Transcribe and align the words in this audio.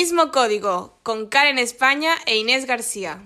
mismo 0.00 0.30
código 0.30 0.96
con 1.02 1.26
Karen 1.26 1.58
España 1.58 2.12
e 2.24 2.36
Inés 2.36 2.66
García. 2.66 3.18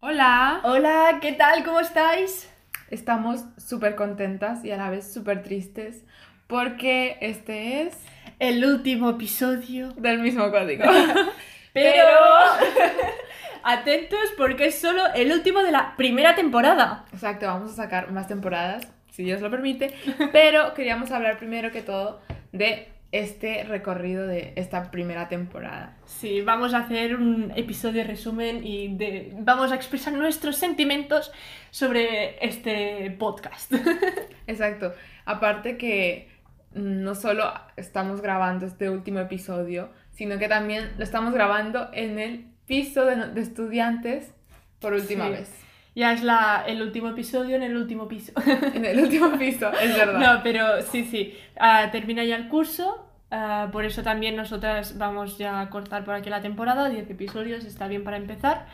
Hola, 0.00 0.60
Hola, 0.62 1.18
¿qué 1.22 1.32
tal? 1.32 1.64
¿Cómo 1.64 1.80
estáis? 1.80 2.50
estamos 2.90 3.46
súper 3.56 3.94
contentas 3.94 4.62
y 4.62 4.72
a 4.72 4.76
la 4.76 4.90
vez 4.90 5.10
súper 5.10 5.42
tristes 5.42 6.04
porque 6.48 7.16
este 7.22 7.80
es 7.80 7.96
El 8.40 8.62
último 8.62 9.08
episodio. 9.08 9.92
del 9.92 10.18
mismo 10.18 10.50
código. 10.50 10.84
Pero 11.72 12.04
atentos 13.64 14.34
porque 14.36 14.66
es 14.66 14.78
solo 14.78 15.02
el 15.14 15.32
último 15.32 15.62
de 15.62 15.72
la 15.72 15.96
primera 15.96 16.34
temporada. 16.34 17.06
Exacto, 17.14 17.46
vamos 17.46 17.72
a 17.72 17.74
sacar 17.76 18.12
más 18.12 18.28
temporadas, 18.28 18.86
si 19.12 19.24
Dios 19.24 19.40
lo 19.40 19.50
permite, 19.50 19.94
pero 20.30 20.74
queríamos 20.74 21.10
hablar 21.10 21.38
primero 21.38 21.72
que 21.72 21.80
todo 21.80 22.20
de 22.56 22.88
este 23.12 23.62
recorrido 23.64 24.26
de 24.26 24.52
esta 24.56 24.90
primera 24.90 25.28
temporada. 25.28 25.96
Sí, 26.04 26.40
vamos 26.42 26.74
a 26.74 26.78
hacer 26.78 27.14
un 27.16 27.52
episodio 27.56 28.02
resumen 28.04 28.66
y 28.66 28.96
de- 28.96 29.32
vamos 29.38 29.70
a 29.72 29.76
expresar 29.76 30.12
nuestros 30.12 30.56
sentimientos 30.56 31.32
sobre 31.70 32.44
este 32.44 33.10
podcast. 33.18 33.72
Exacto, 34.46 34.92
aparte 35.24 35.76
que 35.78 36.28
no 36.74 37.14
solo 37.14 37.52
estamos 37.76 38.20
grabando 38.20 38.66
este 38.66 38.90
último 38.90 39.20
episodio, 39.20 39.88
sino 40.10 40.38
que 40.38 40.48
también 40.48 40.90
lo 40.98 41.04
estamos 41.04 41.32
grabando 41.32 41.88
en 41.92 42.18
el 42.18 42.44
piso 42.66 43.04
de, 43.06 43.16
de 43.28 43.40
estudiantes 43.40 44.34
por 44.80 44.92
última 44.92 45.26
Sí. 45.26 45.30
vez. 45.32 45.50
Ya 45.96 46.12
es 46.12 46.22
la, 46.22 46.62
el 46.66 46.80
último 46.82 47.08
episodio 47.08 47.56
en 47.56 47.64
el 47.64 47.76
último 47.76 48.06
piso. 48.06 48.32
En 48.74 48.84
el 48.84 49.00
último 49.00 49.36
piso, 49.36 49.72
es 49.72 49.96
verdad. 49.96 50.20
No, 50.20 50.42
pero 50.44 50.80
sí, 50.82 51.04
sí. 51.04 51.36
Ah, 51.58 51.88
termina 51.90 52.22
ya 52.22 52.36
el 52.36 52.48
curso. 52.48 53.08
ah, 53.32 53.68
por 53.72 53.84
eso 53.84 54.02
también 54.04 54.36
nosotras 54.36 54.96
vamos 54.98 55.38
ya 55.38 55.60
a 55.60 55.68
cortar 55.70 56.04
por 56.04 56.14
aquí 56.14 56.30
la 56.30 56.40
temporada. 56.42 56.88
10 56.88 57.10
episodios 57.10 57.64
está 57.64 57.88
bien 57.88 58.04
para 58.04 58.16
empezar. 58.18 58.66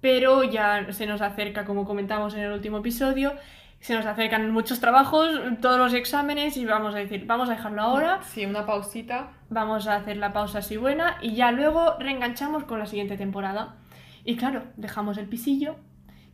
Pero 0.00 0.42
ya 0.42 0.92
se 0.92 1.06
nos 1.06 1.20
acerca, 1.22 1.64
como 1.64 1.84
comentamos 1.84 2.34
en 2.34 2.40
el 2.40 2.52
último 2.52 2.78
episodio, 2.78 3.32
se 3.80 3.94
nos 3.94 4.04
acercan 4.06 4.50
muchos 4.50 4.80
trabajos, 4.80 5.28
todos 5.62 5.78
los 5.78 5.94
exámenes 5.94 6.56
y 6.56 6.64
vamos 6.66 6.94
a 6.94 6.98
decir, 6.98 7.24
vamos 7.26 7.48
a 7.48 7.52
dejarlo 7.52 7.82
ahora, 7.82 8.20
Sí, 8.22 8.44
una 8.46 8.64
pausita. 8.66 9.30
vamos 9.50 9.86
a 9.86 9.96
hacer 9.96 10.16
la 10.18 10.32
pausa 10.32 10.58
así 10.58 10.76
buena 10.76 11.16
y 11.22 11.34
ya 11.34 11.52
luego 11.52 11.96
reenganchamos 11.98 12.64
con 12.64 12.78
la 12.78 12.86
siguiente 12.86 13.16
temporada. 13.16 13.76
Y 14.24 14.36
claro, 14.36 14.62
dejamos 14.76 15.16
el 15.18 15.26
pisillo. 15.26 15.76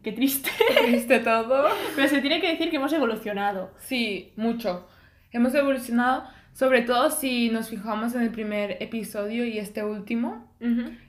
Qué 0.03 0.13
triste. 0.13 0.51
¿Viste 0.87 1.21
todo? 1.21 1.69
Pero 1.97 2.09
se 2.09 2.21
tiene 2.21 2.41
que 2.41 2.49
decir 2.49 2.71
que 2.71 2.77
hemos 2.77 2.93
evolucionado. 2.93 3.71
Sí, 3.79 4.33
mucho. 4.37 4.89
Hemos 5.31 5.55
evolucionado, 5.55 6.25
sobre 6.53 6.83
todo 6.83 7.11
si 7.11 7.51
nos 7.51 7.69
fijamos 7.69 8.15
en 8.15 8.23
el 8.23 8.31
primer 8.31 8.83
episodio 8.83 9.45
y 9.45 9.59
este 9.59 9.85
último. 9.85 10.50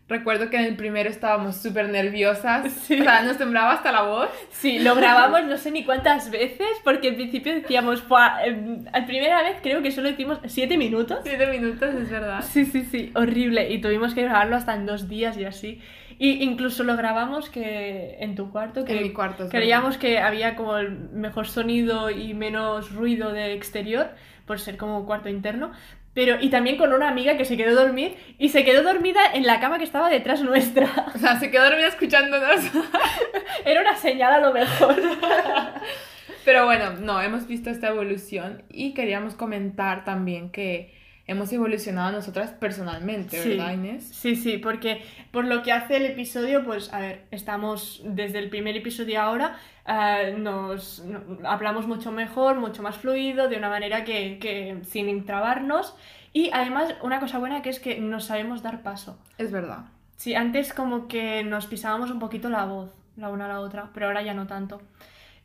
Recuerdo 0.07 0.49
que 0.49 0.57
en 0.57 0.63
el 0.66 0.75
primero 0.75 1.09
estábamos 1.09 1.55
súper 1.57 1.89
nerviosas. 1.89 2.71
Sí. 2.88 2.99
O 2.99 3.03
sea, 3.03 3.21
nos 3.23 3.38
temblaba 3.38 3.73
hasta 3.73 3.91
la 3.91 4.02
voz. 4.03 4.30
Sí, 4.52 4.80
lo 4.80 4.95
grabamos 4.95 5.44
no 5.45 5.57
sé 5.57 5.71
ni 5.71 5.83
cuántas 5.85 6.30
veces, 6.31 6.67
porque 6.83 7.09
al 7.09 7.16
principio 7.16 7.53
decíamos, 7.53 8.07
"Buah, 8.07 8.45
em, 8.45 8.85
a 8.94 9.05
primera 9.05 9.41
vez 9.44 9.57
creo 9.61 9.81
que 9.81 9.91
solo 9.91 10.09
hicimos 10.09 10.39
siete 10.47 10.77
minutos. 10.77 11.19
Siete 11.23 11.47
minutos, 11.47 11.94
es 11.94 12.09
verdad. 12.09 12.41
Sí, 12.44 12.66
sí, 12.66 12.83
sí, 12.85 13.11
horrible. 13.16 13.69
Y 13.72 13.79
tuvimos 13.81 14.13
que 14.13 14.23
grabarlo 14.23 14.55
hasta 14.55 14.73
en 14.75 14.85
dos 14.85 15.07
días 15.07 15.38
y 15.38 15.45
así. 15.45 15.81
Y 16.19 16.44
incluso 16.44 16.83
lo 16.83 16.95
grabamos 16.97 17.49
que 17.49 18.17
en 18.19 18.35
tu 18.35 18.52
cuarto, 18.52 18.85
que 18.85 18.97
En 18.97 19.03
mi 19.03 19.11
cuarto. 19.13 19.49
creíamos 19.49 19.97
que 19.97 20.19
había 20.19 20.55
como 20.55 20.77
el 20.77 20.91
mejor 21.13 21.47
sonido 21.47 22.09
y 22.09 22.33
menos 22.33 22.91
ruido 22.94 23.31
de 23.31 23.53
exterior, 23.53 24.09
por 24.45 24.59
ser 24.59 24.77
como 24.77 25.05
cuarto 25.05 25.29
interno. 25.29 25.72
Pero, 26.14 26.38
y 26.42 26.50
también 26.50 26.78
con 26.78 26.92
una 26.92 27.08
amiga 27.08 27.38
que 27.38 27.45
se 27.45 27.56
quedó 27.56 27.80
a 27.80 27.84
dormir 27.84 28.17
y 28.38 28.50
se 28.50 28.66
quedó 28.66 28.84
dormida 28.84 29.22
en 29.34 29.46
la 29.46 29.62
cama 29.62 29.78
que 29.78 29.85
estaba 29.85 30.09
detrás 30.09 30.41
nuestra. 30.41 30.90
O 31.16 31.18
sea, 31.18 31.40
se 31.40 31.52
quedó 31.52 31.63
dormida 31.66 31.88
escuchándonos. 31.88 32.66
Era 33.66 33.81
una 33.81 33.96
señal 33.96 34.34
a 34.34 34.40
lo 34.40 34.53
mejor. 34.53 34.96
Pero 36.46 36.66
bueno, 36.66 36.94
no, 36.94 37.22
hemos 37.22 37.47
visto 37.47 37.69
esta 37.69 37.90
evolución 37.90 38.63
y 38.69 38.94
queríamos 38.94 39.35
comentar 39.35 40.03
también 40.03 40.50
que 40.50 40.94
hemos 41.31 41.52
evolucionado 41.52 42.12
nosotras 42.12 42.52
personalmente, 42.52 43.42
Sí. 43.42 43.50
¿verdad, 43.50 43.74
Inés? 43.74 44.03
Sí, 44.14 44.36
sí, 44.36 44.58
porque 44.58 45.02
por 45.31 45.46
lo 45.46 45.64
que 45.64 45.72
hace 45.72 45.97
el 45.97 46.06
episodio, 46.06 46.64
pues 46.64 46.94
a 46.94 47.00
ver, 47.00 47.24
estamos 47.31 48.02
desde 48.06 48.40
el 48.40 48.50
primer 48.50 48.78
episodio 48.78 49.22
ahora, 49.22 49.58
eh, 49.88 50.36
nos 50.38 51.03
no- 51.06 51.22
hablamos 51.50 51.88
mucho 51.88 52.12
mejor, 52.12 52.56
mucho 52.59 52.84
más 52.84 52.97
fluido, 52.97 53.50
de 53.50 53.58
una 53.58 53.70
manera 53.70 54.03
que, 54.03 54.38
que 54.40 54.78
sin 54.84 55.25
trabarnos. 55.25 55.96
Y 56.34 56.50
además, 56.53 56.94
una 57.02 57.20
cosa 57.20 57.40
buena 57.40 57.62
que 57.62 57.70
es 57.70 57.80
que 57.80 58.00
nos 58.00 58.25
sabemos 58.25 58.62
dar 58.62 58.84
paso. 58.84 59.18
Es 59.38 59.52
verdad. 59.52 59.86
Sí, 60.16 60.36
antes 60.36 60.74
como 60.74 61.08
que 61.08 61.44
nos 61.44 61.66
pisábamos 61.66 62.12
un 62.12 62.20
poquito 62.20 62.47
la 62.50 62.66
voz, 62.66 62.91
la 63.18 63.30
una 63.30 63.46
a 63.46 63.47
la 63.50 63.59
otra, 63.59 63.90
pero 63.94 64.06
ahora 64.08 64.22
ya 64.22 64.34
no 64.34 64.47
tanto. 64.47 64.81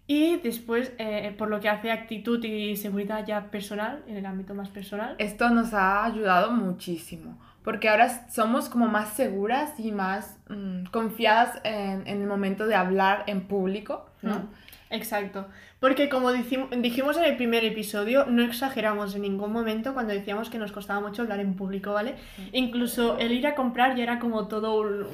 Y 0.09 0.37
después, 0.37 0.93
eh, 0.99 1.35
por 1.37 1.49
lo 1.49 1.59
que 1.61 1.69
hace 1.69 1.91
actitud 1.91 2.43
y 2.45 2.77
seguridad 2.77 3.27
ya 3.27 3.51
personal, 3.51 4.03
en 4.07 4.17
el 4.17 4.27
ámbito 4.27 4.55
más 4.55 4.69
personal. 4.69 5.17
Esto 5.19 5.51
nos 5.51 5.75
ha 5.75 6.05
ayudado 6.05 6.53
muchísimo, 6.53 7.37
porque 7.65 7.89
ahora 7.89 8.29
somos 8.31 8.69
como 8.69 8.87
más 8.87 9.15
seguras 9.15 9.79
y 9.81 9.91
más 9.91 10.39
mm, 10.49 10.85
confiadas 10.93 11.61
en, 11.65 12.07
en 12.07 12.21
el 12.23 12.27
momento 12.29 12.67
de 12.69 12.77
hablar 12.77 13.25
en 13.27 13.43
público, 13.49 14.07
¿no? 14.23 14.35
Mm, 14.39 14.49
Exacto. 14.91 15.49
Porque 15.81 16.09
como 16.09 16.31
dijim- 16.31 16.71
dijimos 16.81 17.17
en 17.17 17.25
el 17.25 17.37
primer 17.37 17.65
episodio, 17.65 18.25
no 18.27 18.45
exageramos 18.45 19.17
en 19.17 19.23
ningún 19.23 19.53
momento 19.53 19.93
cuando 19.93 20.15
decíamos 20.15 20.49
que 20.49 20.59
nos 20.59 20.71
costaba 20.71 21.01
mucho 21.01 21.23
hablar 21.23 21.41
en 21.41 21.55
público, 21.55 21.93
¿vale? 21.93 22.15
Incluso 22.53 23.19
el 23.19 23.33
ir 23.33 23.49
a 23.49 23.57
comprar 23.57 23.97
ya 23.97 24.05
era 24.05 24.21
como 24.21 24.47
todo 24.47 24.81
un- 24.81 25.05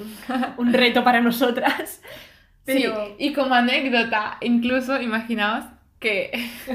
un 0.58 0.72
reto 0.74 1.02
para 1.02 1.22
nosotras. 1.22 2.02
Pero... 2.64 3.06
Sí, 3.06 3.12
y 3.18 3.32
como 3.32 3.54
anécdota, 3.54 4.38
incluso 4.40 5.00
imaginaos 5.00 5.64
que 5.98 6.30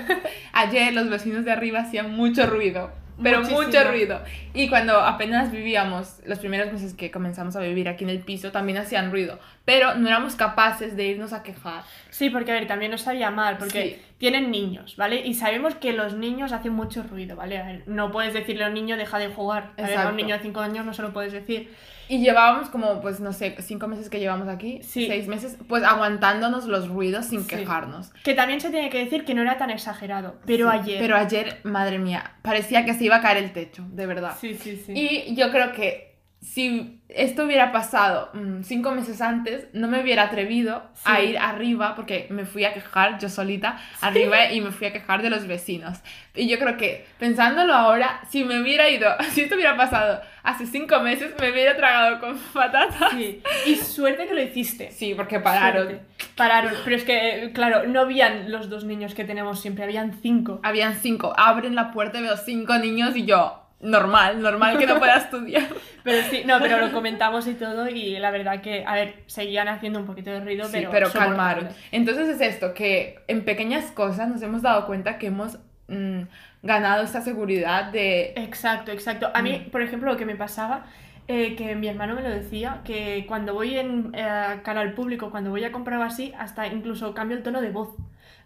ayer 0.53 0.93
los 0.93 1.09
vecinos 1.09 1.45
de 1.45 1.51
arriba 1.51 1.79
hacían 1.79 2.11
mucho 2.11 2.45
ruido, 2.47 2.91
pero 3.21 3.39
Muchísimo. 3.39 3.63
mucho 3.63 3.83
ruido. 3.89 4.21
Y 4.53 4.69
cuando 4.69 4.99
apenas 4.99 5.51
vivíamos, 5.51 6.19
los 6.25 6.39
primeros 6.39 6.71
meses 6.71 6.93
que 6.93 7.11
comenzamos 7.11 7.55
a 7.55 7.59
vivir 7.61 7.89
aquí 7.89 8.03
en 8.03 8.09
el 8.09 8.19
piso, 8.19 8.51
también 8.51 8.77
hacían 8.77 9.11
ruido, 9.11 9.39
pero 9.67 9.95
no 9.95 10.07
éramos 10.07 10.37
capaces 10.37 10.95
de 10.95 11.07
irnos 11.07 11.33
a 11.33 11.43
quejar. 11.43 11.83
Sí, 12.09 12.29
porque 12.29 12.51
a 12.51 12.53
ver, 12.53 12.67
también 12.67 12.89
nos 12.89 13.01
sabía 13.01 13.31
mal, 13.31 13.57
porque 13.57 13.81
Sí. 13.97 14.01
tienen 14.17 14.49
niños, 14.49 14.95
¿vale? 14.95 15.27
Y 15.27 15.33
sabemos 15.33 15.75
que 15.75 15.91
los 15.91 16.13
niños 16.13 16.53
hacen 16.53 16.71
mucho 16.71 17.03
ruido, 17.03 17.35
¿vale? 17.35 17.57
A 17.57 17.65
ver, 17.65 17.83
no 17.85 18.09
puedes 18.09 18.33
decirle 18.33 18.63
a 18.63 18.67
un 18.69 18.75
niño 18.75 18.95
deja 18.95 19.19
de 19.19 19.27
jugar. 19.27 19.71
A 19.77 19.81
ver, 19.81 19.97
a 19.97 20.07
un 20.07 20.15
niño 20.15 20.35
de 20.37 20.41
5 20.41 20.61
años 20.61 20.85
no 20.85 20.93
se 20.93 21.01
lo 21.01 21.11
puedes 21.11 21.33
decir. 21.33 21.69
Y 22.07 22.19
llevábamos 22.19 22.69
como, 22.69 23.01
pues 23.01 23.19
no 23.19 23.33
sé, 23.33 23.57
cinco 23.59 23.89
meses 23.89 24.09
que 24.09 24.21
llevamos 24.21 24.47
aquí, 24.47 24.79
Sí. 24.81 25.07
seis 25.07 25.27
meses, 25.27 25.57
pues 25.67 25.83
aguantándonos 25.83 26.65
los 26.65 26.87
ruidos 26.87 27.25
sin 27.25 27.41
Sí. 27.41 27.47
quejarnos. 27.49 28.11
Que 28.23 28.33
también 28.33 28.61
se 28.61 28.69
tiene 28.69 28.89
que 28.89 28.99
decir 28.99 29.25
que 29.25 29.33
no 29.33 29.41
era 29.41 29.57
tan 29.57 29.69
exagerado, 29.71 30.37
pero 30.45 30.69
ayer... 30.69 30.99
Pero 31.01 31.17
ayer, 31.17 31.59
madre 31.65 31.99
mía, 31.99 32.31
parecía 32.41 32.85
que 32.85 32.93
se 32.93 33.03
iba 33.03 33.17
a 33.17 33.21
caer 33.21 33.43
el 33.43 33.51
techo, 33.51 33.83
de 33.91 34.05
verdad. 34.05 34.33
Sí, 34.39 34.53
sí, 34.55 34.81
sí. 34.85 34.93
Y 34.95 35.35
yo 35.35 35.51
creo 35.51 35.73
que 35.73 36.06
si 36.39 37.01
esto 37.09 37.45
hubiera 37.45 37.71
pasado 37.71 38.29
mm, 38.33 38.61
cinco 38.61 38.91
meses 38.91 39.21
antes, 39.21 39.67
no 39.73 39.87
me 39.87 40.01
hubiera 40.01 40.23
atrevido 40.23 40.83
a 41.03 41.17
Sí. 41.17 41.23
ir 41.29 41.37
arriba 41.39 41.95
porque 41.95 42.27
me 42.29 42.45
fui 42.45 42.63
a 42.63 42.73
quejar 42.73 43.17
yo 43.19 43.27
solita 43.29 43.77
arriba 44.01 44.51
y 44.51 44.61
me 44.61 44.71
fui 44.71 44.87
a 44.87 44.93
quejar 44.93 45.21
de 45.23 45.29
los 45.29 45.47
vecinos. 45.47 45.99
Y 46.35 46.47
yo 46.47 46.59
creo 46.59 46.77
que 46.77 47.05
pensándolo 47.17 47.73
ahora, 47.73 48.21
si 48.29 48.43
me 48.43 48.61
hubiera 48.61 48.87
ido, 48.89 49.09
si 49.31 49.41
esto 49.41 49.55
hubiera 49.55 49.75
pasado 49.75 50.21
hace 50.43 50.67
cinco 50.67 50.99
meses, 50.99 51.33
me 51.39 51.51
hubiera 51.51 51.75
tragado 51.75 52.19
con 52.19 52.37
patatas. 52.53 53.11
Sí. 53.11 53.41
Y 53.65 53.75
suerte 53.75 54.27
que 54.27 54.33
lo 54.35 54.41
hiciste. 54.41 54.91
Sí, 54.91 55.13
porque 55.15 55.39
pararon. 55.39 55.87
Suerte. 55.87 56.05
Pararon, 56.35 56.73
pero 56.83 56.95
es 56.95 57.03
que, 57.03 57.51
claro, 57.53 57.87
no 57.87 58.01
habían 58.01 58.51
los 58.51 58.69
dos 58.69 58.83
niños 58.83 59.15
que 59.15 59.23
tenemos 59.25 59.59
siempre, 59.59 59.83
habían 59.85 60.13
cinco. 60.21 60.59
Habían 60.63 60.95
cinco, 60.95 61.33
abren 61.35 61.73
la 61.73 61.91
puerta 61.91 62.19
y 62.19 62.21
veo 62.21 62.37
cinco 62.37 62.77
niños 62.77 63.15
y 63.15 63.25
yo, 63.25 63.63
normal, 63.79 64.41
normal 64.41 64.77
que 64.77 64.87
no 64.87 64.97
pueda 64.99 65.17
estudiar. 65.17 65.67
Pero 66.03 66.27
sí, 66.29 66.43
no, 66.45 66.59
pero 66.59 66.79
lo 66.85 66.91
comentamos 66.93 67.47
y 67.47 67.53
todo 67.53 67.87
y 67.89 68.17
la 68.19 68.31
verdad 68.31 68.61
que, 68.61 68.83
a 68.85 68.93
ver, 68.95 69.23
seguían 69.27 69.67
haciendo 69.67 69.99
un 69.99 70.05
poquito 70.05 70.29
de 70.31 70.39
ruido, 70.39 70.65
Sí, 70.65 70.73
pero... 70.73 70.91
pero 70.91 71.11
calmaron. 71.11 71.69
Entonces 71.91 72.29
es 72.29 72.41
esto, 72.41 72.73
que 72.73 73.19
en 73.27 73.43
pequeñas 73.45 73.85
cosas 73.91 74.27
nos 74.29 74.41
hemos 74.41 74.61
dado 74.61 74.85
cuenta 74.87 75.17
que 75.17 75.27
hemos 75.27 75.59
mm, 75.87 76.21
ganado 76.63 77.03
esa 77.03 77.21
seguridad 77.21 77.91
de... 77.91 78.33
Exacto, 78.35 78.91
exacto. 78.91 79.29
A 79.33 79.41
mí, 79.41 79.63
Mm. 79.67 79.69
por 79.71 79.81
ejemplo, 79.81 80.11
lo 80.11 80.17
que 80.17 80.25
me 80.25 80.35
pasaba, 80.35 80.85
eh, 81.27 81.55
que 81.55 81.75
mi 81.75 81.87
hermano 81.87 82.15
me 82.15 82.21
lo 82.23 82.29
decía, 82.29 82.81
que 82.83 83.25
cuando 83.27 83.53
voy 83.53 83.77
en 83.77 84.11
eh, 84.13 84.59
canal 84.63 84.93
público, 84.93 85.29
cuando 85.29 85.49
voy 85.51 85.63
a 85.65 85.71
comprar 85.71 86.01
así, 86.01 86.33
hasta 86.39 86.67
incluso 86.67 87.13
cambio 87.13 87.37
el 87.37 87.43
tono 87.43 87.61
de 87.61 87.69
voz. 87.69 87.89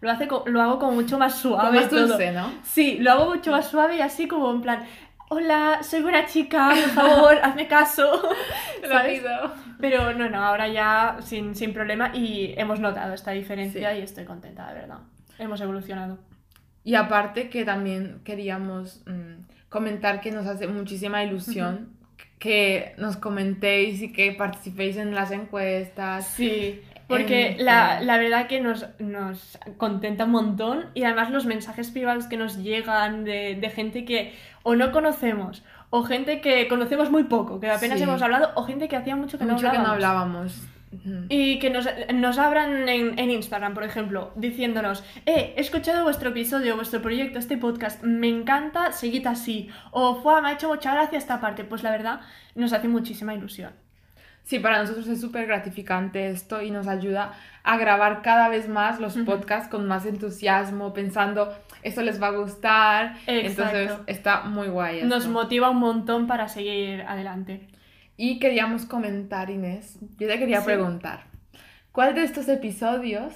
Lo, 0.00 0.10
hace 0.10 0.26
lo 0.46 0.60
hago 0.60 0.80
como 0.80 0.92
mucho 0.94 1.16
más 1.16 1.36
suave. 1.36 1.78
más 1.78 1.88
todo. 1.88 2.08
dulce, 2.08 2.32
¿no? 2.32 2.50
Sí, 2.64 2.98
lo 2.98 3.12
hago 3.12 3.30
mucho 3.36 3.52
más 3.52 3.68
suave 3.68 3.96
y 3.98 4.00
así 4.00 4.26
como 4.26 4.50
en 4.50 4.60
plan, 4.60 4.80
hola, 5.32 5.82
soy 5.82 6.02
buena 6.02 6.26
chica, 6.26 6.68
por 6.68 6.90
favor, 6.90 7.34
hazme 7.42 7.66
caso. 7.66 8.22
¿Sabes? 8.86 9.22
Pero 9.80 10.12
no, 10.12 10.28
no, 10.28 10.44
ahora 10.44 10.68
ya 10.68 11.16
sin, 11.22 11.54
sin 11.54 11.72
problema 11.72 12.10
y 12.14 12.54
hemos 12.58 12.80
notado 12.80 13.14
esta 13.14 13.30
diferencia 13.30 13.92
Sí. 13.92 13.98
y 13.98 14.02
estoy 14.02 14.24
contenta, 14.26 14.68
de 14.68 14.80
verdad. 14.80 14.98
Hemos 15.38 15.60
evolucionado. 15.62 16.18
Y 16.84 16.96
aparte 16.96 17.48
que 17.48 17.64
también 17.64 18.20
queríamos 18.24 19.02
mm, 19.06 19.68
comentar 19.70 20.20
que 20.20 20.32
nos 20.32 20.46
hace 20.46 20.66
muchísima 20.66 21.24
ilusión 21.24 21.96
que 22.38 22.94
nos 22.98 23.16
comentéis 23.16 24.02
y 24.02 24.12
que 24.12 24.32
participéis 24.32 24.96
en 24.98 25.14
las 25.14 25.30
encuestas. 25.30 26.26
Sí, 26.26 26.82
porque 27.08 27.52
en- 27.52 27.64
la, 27.64 28.00
la 28.00 28.18
verdad 28.18 28.46
que 28.46 28.60
nos, 28.60 28.86
nos 28.98 29.58
contenta 29.76 30.24
un 30.24 30.30
montón 30.32 30.86
y 30.94 31.04
además 31.04 31.30
los 31.30 31.46
mensajes 31.46 31.90
privados 31.90 32.26
que 32.26 32.36
nos 32.36 32.58
llegan 32.58 33.24
de, 33.24 33.56
de 33.60 33.70
gente 33.70 34.04
que 34.04 34.34
o 34.62 34.74
no 34.76 34.92
conocemos 34.92 35.62
o 35.90 36.02
gente 36.04 36.40
que 36.40 36.68
conocemos 36.68 37.10
muy 37.10 37.24
poco, 37.24 37.60
que 37.60 37.70
apenas 37.70 37.98
Sí. 37.98 38.04
hemos 38.04 38.22
hablado, 38.22 38.50
o 38.54 38.64
gente 38.64 38.88
que 38.88 38.96
hacía 38.96 39.14
mucho 39.14 39.38
que 39.38 39.44
no 39.44 39.54
Mucho 39.54 39.70
que 39.70 39.78
no 39.78 39.88
hablábamos. 39.88 40.62
Y 41.30 41.58
que 41.58 41.70
nos, 41.70 41.88
nos 42.14 42.36
abran 42.38 42.86
en, 42.88 43.18
en 43.18 43.30
Instagram, 43.30 43.72
por 43.72 43.82
ejemplo, 43.82 44.30
diciéndonos, 44.36 45.02
eh, 45.24 45.54
he 45.56 45.60
escuchado 45.60 46.04
vuestro 46.04 46.30
episodio, 46.30 46.76
vuestro 46.76 47.00
proyecto, 47.00 47.38
este 47.38 47.56
podcast, 47.56 48.02
me 48.02 48.28
encanta, 48.28 48.92
seguid 48.92 49.26
así. 49.26 49.70
O, 49.90 50.16
fue, 50.16 50.40
me 50.42 50.48
ha 50.48 50.52
hecho 50.52 50.68
mucha 50.68 50.92
gracia 50.94 51.16
esta 51.16 51.40
parte. 51.40 51.64
Pues 51.64 51.82
la 51.82 51.90
verdad, 51.90 52.20
nos 52.54 52.74
hace 52.74 52.88
muchísima 52.88 53.34
ilusión. 53.34 53.72
Sí, 54.44 54.58
para 54.58 54.78
nosotros 54.80 55.06
es 55.08 55.20
súper 55.20 55.46
gratificante 55.46 56.28
esto 56.30 56.60
y 56.62 56.70
nos 56.70 56.88
ayuda 56.88 57.32
a 57.62 57.76
grabar 57.76 58.22
cada 58.22 58.48
vez 58.48 58.68
más 58.68 58.98
los 59.00 59.16
podcasts 59.18 59.68
con 59.70 59.86
más 59.86 60.04
entusiasmo, 60.04 60.92
pensando, 60.92 61.54
esto 61.82 62.02
les 62.02 62.20
va 62.20 62.26
a 62.28 62.30
gustar. 62.32 63.16
Exacto. 63.26 63.78
Entonces 63.78 63.98
está 64.08 64.42
muy 64.42 64.68
guay. 64.68 64.96
esto. 64.96 65.08
Nos 65.08 65.28
motiva 65.28 65.70
un 65.70 65.78
montón 65.78 66.26
para 66.26 66.48
seguir 66.48 67.02
adelante. 67.02 67.68
Y 68.16 68.38
queríamos 68.40 68.84
comentar, 68.84 69.48
Inés, 69.48 69.96
yo 70.18 70.28
te 70.28 70.38
quería 70.38 70.60
Sí. 70.60 70.66
preguntar, 70.66 71.24
¿cuál 71.92 72.14
de 72.14 72.24
estos 72.24 72.48
episodios 72.48 73.32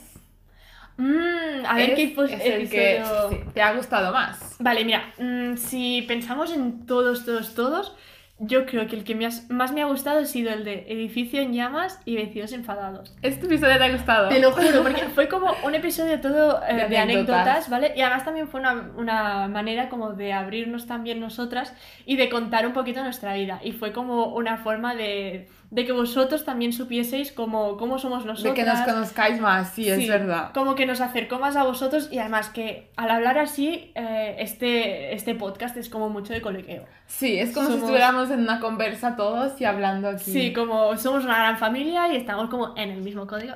Mm, 0.98 1.66
a 1.66 1.74
ver 1.74 1.90
es, 1.90 1.96
qué 1.96 2.02
el 2.04 2.68
que 2.70 2.96
episodio- 2.96 3.28
sí, 3.30 3.36
te 3.52 3.60
ha 3.60 3.74
gustado 3.74 4.12
más? 4.14 4.56
Vale, 4.58 4.82
mira, 4.84 5.12
mm, 5.18 5.56
si 5.56 6.02
pensamos 6.08 6.50
en 6.54 6.86
todos, 6.86 7.26
todos, 7.26 7.54
todos, 7.54 7.94
yo 8.38 8.66
creo 8.66 8.86
que 8.86 8.96
el 8.96 9.04
que 9.04 9.14
me 9.14 9.24
has- 9.24 9.48
más 9.50 9.72
me 9.72 9.80
ha 9.82 9.86
gustado 9.86 10.20
ha 10.20 10.24
sido 10.26 10.52
el 10.52 10.62
de 10.64 10.84
Edificio 10.88 11.40
en 11.40 11.54
llamas 11.54 11.98
y 12.04 12.16
Vecinos 12.16 12.52
enfadados. 12.52 13.14
¿Este 13.22 13.46
episodio 13.46 13.78
te 13.78 13.84
ha 13.84 13.90
gustado? 13.92 14.28
Te 14.28 14.40
lo 14.40 14.52
juro, 14.52 14.82
porque 14.82 15.02
fue 15.14 15.26
como 15.28 15.54
un 15.64 15.74
episodio 15.74 16.20
todo 16.20 16.60
eh, 16.68 16.74
De 16.74 16.88
de, 16.88 16.98
anécdotas. 16.98 17.34
anécdotas, 17.36 17.70
¿vale? 17.70 17.92
Y 17.96 18.02
además 18.02 18.24
también 18.26 18.48
fue 18.48 18.60
una, 18.60 18.90
una 18.96 19.48
manera 19.48 19.88
como 19.88 20.12
de 20.12 20.34
abrirnos 20.34 20.86
también 20.86 21.18
nosotras 21.18 21.72
y 22.04 22.16
de 22.16 22.28
contar 22.28 22.66
un 22.66 22.74
poquito 22.74 23.02
nuestra 23.02 23.32
vida. 23.34 23.58
Y 23.64 23.72
fue 23.72 23.92
como 23.92 24.26
una 24.34 24.58
forma 24.58 24.94
de, 24.94 25.48
de 25.70 25.84
que 25.84 25.92
vosotros 25.92 26.44
también 26.44 26.72
supieseis 26.72 27.32
cómo, 27.32 27.76
cómo 27.76 27.98
somos 27.98 28.24
nosotras. 28.24 28.54
De 28.54 28.62
que 28.62 28.68
nos 28.68 28.80
conozcáis 28.82 29.40
más, 29.40 29.70
sí, 29.72 29.88
es 29.88 29.98
Sí, 29.98 30.08
verdad. 30.08 30.52
Como 30.54 30.74
que 30.74 30.86
nos 30.86 31.00
acercó 31.00 31.38
más 31.38 31.56
a 31.56 31.64
vosotros 31.64 32.08
y 32.12 32.18
además 32.18 32.48
que 32.50 32.90
al 32.96 33.10
hablar 33.10 33.38
así, 33.38 33.90
eh, 33.94 34.36
este, 34.38 35.14
este 35.14 35.34
podcast 35.34 35.76
es 35.76 35.88
como 35.88 36.08
mucho 36.08 36.32
de 36.32 36.40
colegueo. 36.40 36.84
Sí, 37.06 37.38
es 37.38 37.52
como 37.52 37.66
si 37.66 37.72
Somos- 37.72 37.82
estuviéramos 37.84 38.30
en 38.30 38.40
una 38.40 38.60
conversa 38.60 39.16
todos 39.16 39.60
y 39.60 39.64
hablando 39.64 40.08
aquí. 40.08 40.30
Sí, 40.30 40.52
como 40.52 40.96
somos 40.96 41.24
una 41.24 41.38
gran 41.38 41.58
familia 41.58 42.12
y 42.12 42.16
estamos 42.16 42.48
como 42.48 42.74
en 42.76 42.90
el 42.90 43.02
mismo 43.02 43.26
código. 43.26 43.54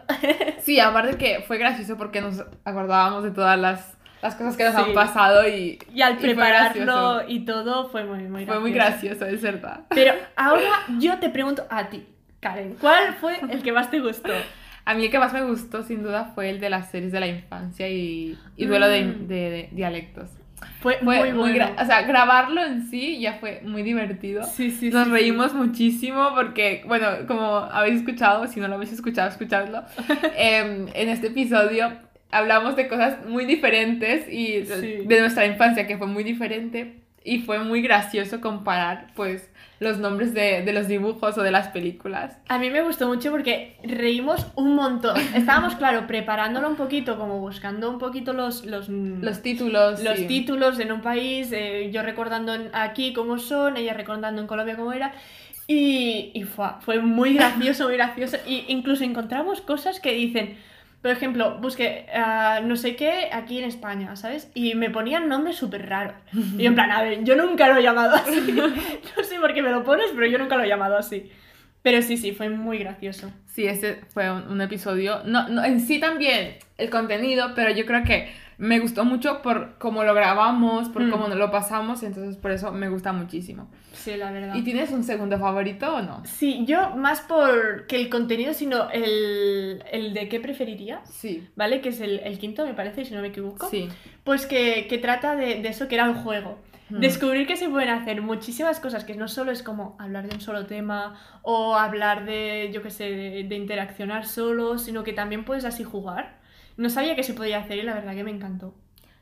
Sí, 0.63 0.79
aparte 0.81 1.17
que 1.17 1.41
fue 1.47 1.59
gracioso 1.59 1.97
porque 1.97 2.21
nos 2.21 2.45
acordábamos 2.65 3.25
de 3.25 3.31
todas 3.31 3.59
las, 3.59 3.97
las 4.23 4.35
cosas 4.35 4.57
que 4.57 4.65
nos 4.65 4.75
Sí. 4.75 4.81
han 4.81 4.93
pasado 4.95 5.49
y, 5.49 5.79
y 5.95 6.03
al 6.03 6.15
y 6.15 6.17
prepararlo 6.17 7.23
y 7.29 7.41
todo 7.45 7.89
fue 7.89 8.05
muy, 8.05 8.19
muy 8.25 8.45
gracioso. 8.45 8.53
Fue 8.53 8.61
muy 8.61 8.73
gracioso, 8.73 9.27
es 9.27 9.43
verdad. 9.43 9.81
Pero 9.91 10.13
ahora 10.37 10.71
yo 10.99 11.19
te 11.19 11.31
pregunto 11.31 11.67
a 11.71 11.89
ti, 11.89 12.07
Karen, 12.41 12.77
¿cuál 12.81 13.15
fue 13.15 13.37
el 13.51 13.63
que 13.63 13.73
más 13.73 13.91
te 13.91 14.01
gustó? 14.01 14.33
A 14.85 14.95
mí 14.95 15.05
el 15.05 15.11
que 15.11 15.19
más 15.19 15.33
me 15.33 15.43
gustó, 15.43 15.83
sin 15.83 16.03
duda, 16.03 16.33
fue 16.35 16.51
el 16.51 16.59
de 16.61 16.71
las 16.71 16.91
series 16.91 17.13
de 17.13 17.21
la 17.21 17.27
infancia 17.27 17.89
y, 17.89 18.37
y 18.57 18.67
duelo 18.67 18.89
de, 18.89 19.05
Mm. 19.05 19.27
de- 19.29 19.51
de 19.51 19.69
dialectos. 19.73 20.31
Fue, 20.81 20.97
Fue 21.03 21.19
muy 21.21 21.33
muy, 21.33 21.51
bueno. 21.59 21.71
O 21.81 21.85
sea, 21.87 22.03
grabarlo 22.03 22.63
en 22.65 22.87
sí 22.91 23.19
ya 23.21 23.35
fue 23.35 23.61
muy 23.65 23.83
divertido. 23.83 24.43
Sí, 24.45 24.71
sí, 24.71 24.91
Nos 24.91 25.07
sí, 25.07 25.11
reímos 25.13 25.55
muchísimo 25.55 26.31
porque, 26.35 26.83
bueno, 26.87 27.07
como 27.27 27.57
habéis 27.57 28.01
escuchado, 28.01 28.47
si 28.47 28.61
no 28.61 28.69
lo 28.69 28.75
habéis 28.75 28.93
escuchado, 28.93 29.29
escuchadlo. 29.31 29.83
em, 30.37 30.89
en 30.95 31.09
este 31.09 31.29
episodio 31.29 31.93
hablamos 32.31 32.77
de 32.77 32.89
cosas 32.89 33.27
muy 33.27 33.45
diferentes 33.45 34.27
y 34.31 34.59
de, 34.61 34.81
Sí. 34.81 35.07
de 35.07 35.21
nuestra 35.21 35.47
infancia, 35.47 35.87
que 35.87 35.99
fue 35.99 36.07
muy 36.07 36.25
diferente. 36.25 36.97
Y 37.23 37.41
fue 37.41 37.59
muy 37.59 37.83
gracioso 37.83 38.41
comparar, 38.41 39.09
pues, 39.15 39.51
los 39.79 39.99
nombres 39.99 40.33
de, 40.33 40.63
de 40.63 40.73
los 40.73 40.89
dibujos 40.89 41.37
o 41.37 41.43
de 41.43 41.51
las 41.51 41.69
películas. 41.69 42.39
A 42.49 42.59
mí 42.59 42.71
me 42.71 42.81
gustó 42.81 43.09
mucho 43.09 43.31
porque 43.31 43.77
reímos 43.85 44.47
un 44.55 44.75
montón. 44.75 45.19
Estábamos, 45.35 45.75
claro, 45.75 46.07
preparándolo 46.07 46.67
un 46.71 46.77
poquito, 46.77 47.19
como 47.19 47.39
buscando 47.39 47.91
un 47.91 47.99
poquito 47.99 48.33
los, 48.33 48.65
los, 48.65 48.89
Los 48.89 49.43
títulos. 49.43 50.03
los 50.03 50.19
sí. 50.19 50.27
títulos 50.29 50.79
en 50.81 50.93
un 50.93 51.03
país, 51.03 51.51
eh, 51.53 51.91
yo 51.93 52.03
recordando 52.03 52.55
aquí 52.73 53.13
cómo 53.13 53.39
son, 53.39 53.77
ella 53.77 53.93
recordando 53.93 54.41
en 54.41 54.47
Colombia 54.47 54.77
cómo 54.77 54.95
era. 54.95 55.13
Y, 55.67 56.31
y 56.35 56.45
fue, 56.45 56.69
fue 56.81 57.01
muy 57.01 57.35
gracioso, 57.35 57.85
muy 57.85 57.97
gracioso. 57.97 58.39
Y 58.47 58.65
incluso 58.69 59.05
encontramos 59.05 59.61
cosas 59.61 60.01
que 60.01 60.13
dicen, 60.13 60.57
por 61.03 61.11
ejemplo, 61.11 61.59
busqué 61.61 62.07
ah, 62.15 62.61
no 62.63 62.77
sé 62.77 62.95
qué 62.95 63.31
aquí 63.33 63.59
en 63.59 63.65
España, 63.65 64.15
¿sabes? 64.17 64.51
Y 64.55 64.75
me 64.75 64.91
ponían 64.91 65.29
nombres 65.29 65.57
súper 65.57 65.89
raros. 65.89 66.15
Y 66.33 66.63
yo 66.63 66.69
en 66.69 66.75
plan, 66.75 66.91
a 66.91 67.03
ver, 67.03 67.25
yo 67.25 67.37
nunca 67.37 67.69
lo 67.69 67.77
he 67.77 67.83
llamado 67.83 68.17
así. 68.17 68.53
No 69.17 69.25
sé 69.25 69.39
por 69.41 69.55
qué 69.55 69.63
me 69.63 69.71
lo 69.71 69.83
pones, 69.83 70.11
pero 70.15 70.27
yo 70.27 70.39
nunca 70.39 70.57
lo 70.57 70.65
he 70.65 70.69
llamado 70.69 70.99
así. 70.99 71.31
Pero 71.83 72.03
sí, 72.03 72.19
sí, 72.19 72.33
fue 72.33 72.51
muy 72.51 72.79
gracioso. 72.79 73.33
Sí, 73.47 73.67
ese 73.67 74.01
fue 74.13 74.31
un, 74.31 74.49
un 74.49 74.61
episodio. 74.61 75.23
No, 75.25 75.49
no, 75.49 75.65
en 75.65 75.81
sí 75.81 75.99
también 75.99 76.59
el 76.77 76.91
contenido, 76.91 77.53
pero 77.55 77.71
yo 77.71 77.87
creo 77.87 78.05
que 78.05 78.31
me 78.61 78.79
gustó 78.79 79.07
mucho 79.07 79.41
por 79.41 79.79
cómo 79.79 80.05
lo 80.05 80.13
grabamos, 80.15 80.91
por 80.91 81.03
Mm. 81.03 81.11
cómo 81.11 81.29
lo 81.29 81.51
pasamos, 81.51 82.03
entonces 82.03 82.37
por 82.37 82.51
eso 82.51 82.71
me 82.73 82.91
gusta 82.91 83.11
muchísimo. 83.13 83.71
Sí, 83.95 84.17
la 84.19 84.31
verdad. 84.31 84.55
¿Y 84.55 84.63
tienes 84.63 84.91
un 84.91 85.03
segundo 85.03 85.39
favorito 85.39 85.97
o 85.97 86.03
no? 86.03 86.23
Sí, 86.27 86.65
yo 86.67 86.91
más 86.97 87.23
por 87.23 87.87
que 87.87 87.97
el 87.97 88.11
contenido, 88.11 88.53
sino 88.53 88.91
el, 88.91 89.83
el 89.91 90.13
de 90.13 90.29
qué 90.29 90.41
preferirías, 90.41 91.09
Sí, 91.11 91.49
¿vale? 91.57 91.81
Que 91.81 91.89
es 91.89 92.01
el, 92.03 92.21
el 92.21 92.39
quinto, 92.39 92.67
me 92.67 92.75
parece, 92.75 93.05
si 93.07 93.15
no 93.15 93.23
me 93.23 93.29
equivoco. 93.29 93.67
sí. 93.69 93.89
Pues 94.25 94.45
que, 94.47 94.87
que 94.89 94.99
trata 94.99 95.35
de, 95.37 95.63
de 95.63 95.69
eso 95.69 95.89
que 95.89 95.95
era 95.95 96.05
un 96.05 96.15
juego. 96.17 96.59
Mm. 96.91 97.01
Descubrir 97.01 97.47
que 97.47 97.57
se 97.57 97.69
pueden 97.71 97.89
hacer 97.89 98.21
muchísimas 98.21 98.79
cosas, 98.79 99.05
que 99.05 99.15
no 99.15 99.27
solo 99.29 99.53
es 99.53 99.63
como 99.63 99.97
hablar 99.99 100.29
de 100.29 100.35
un 100.35 100.41
solo 100.43 100.67
tema 100.67 101.15
o 101.43 101.77
hablar 101.77 102.27
de, 102.27 102.71
yo 102.75 102.83
qué 102.83 102.91
sé, 102.91 103.05
de, 103.05 103.45
de 103.45 103.57
interaccionar 103.57 104.27
solo, 104.27 104.77
sino 104.79 105.03
que 105.03 105.15
también 105.15 105.45
puedes 105.47 105.65
así 105.65 105.83
jugar. 105.83 106.40
No 106.81 106.91
sabía 106.91 107.15
que 107.17 107.23
se 107.23 107.35
podía 107.35 107.59
hacer 107.59 107.79
y 107.79 107.83
la 107.83 107.95
verdad 107.95 108.15
que 108.15 108.25
me 108.25 108.31
encantó. 108.31 108.75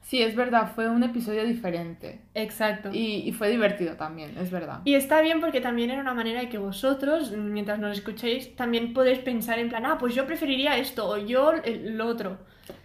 Sí, 0.03 0.23
es 0.23 0.35
verdad, 0.35 0.73
fue 0.75 0.88
un 0.88 1.03
episodio 1.03 1.45
diferente. 1.45 2.21
Exacto. 2.35 2.88
Y, 2.93 3.29
y 3.29 3.33
fue 3.33 3.50
divertido 3.50 3.97
también, 3.97 4.38
es 4.38 4.50
verdad. 4.50 4.81
Y 4.85 4.95
está 4.95 5.21
bien 5.21 5.41
porque 5.41 5.61
también 5.61 5.91
era 5.91 6.00
una 6.00 6.15
manera 6.15 6.41
de 6.41 6.49
que 6.49 6.57
vosotros, 6.57 7.33
mientras 7.33 7.79
nos 7.79 7.93
escuchéis, 7.99 8.57
también 8.57 8.95
podéis 8.95 9.19
pensar 9.19 9.59
en 9.59 9.69
plan, 9.69 9.85
ah, 9.85 9.99
pues 9.99 10.15
yo 10.15 10.25
preferiría 10.25 10.79
esto 10.79 11.07
o 11.09 11.19
yo 11.19 11.53
el- 11.53 11.99
lo 11.99 12.07
otro. 12.07 12.38